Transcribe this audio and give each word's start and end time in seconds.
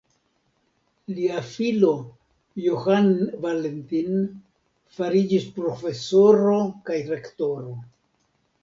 Lia 1.17 1.43
filo 1.49 1.91
Johann 2.63 3.13
Valentin 3.45 4.19
fariĝis 4.97 5.47
profesoro 5.61 6.59
kaj 6.91 7.01
rektoro. 7.15 7.81